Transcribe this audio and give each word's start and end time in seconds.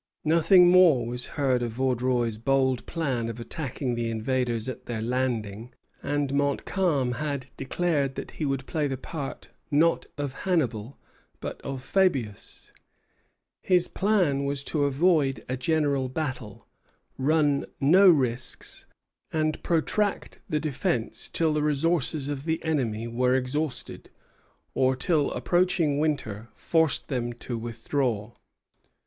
Nothing 0.25 0.67
more 0.71 1.05
was 1.05 1.27
heard 1.37 1.61
of 1.61 1.73
Vaudreuil's 1.73 2.39
bold 2.39 2.87
plan 2.87 3.29
of 3.29 3.39
attacking 3.39 3.93
the 3.93 4.09
invaders 4.09 4.67
at 4.67 4.87
their 4.87 4.99
landing; 4.99 5.75
and 6.01 6.33
Montcalm 6.33 7.11
had 7.11 7.51
declared 7.55 8.15
that 8.15 8.31
he 8.31 8.43
would 8.43 8.65
play 8.65 8.87
the 8.87 8.97
part, 8.97 9.49
not 9.69 10.07
of 10.17 10.33
Hannibal, 10.41 10.97
but 11.39 11.61
of 11.61 11.83
Fabius. 11.83 12.73
His 13.61 13.87
plan 13.87 14.43
was 14.43 14.63
to 14.63 14.85
avoid 14.85 15.45
a 15.47 15.55
general 15.55 16.09
battle, 16.09 16.65
run 17.19 17.67
no 17.79 18.09
risks, 18.09 18.87
and 19.31 19.61
protract 19.61 20.39
the 20.49 20.59
defence 20.59 21.29
till 21.29 21.53
the 21.53 21.61
resources 21.61 22.27
of 22.27 22.45
the 22.45 22.63
enemy 22.65 23.07
were 23.07 23.35
exhausted, 23.35 24.09
or 24.73 24.95
till 24.95 25.29
approaching 25.33 25.99
winter 25.99 26.49
forced 26.55 27.07
them 27.07 27.33
to 27.33 27.55
withdraw. 27.55 28.31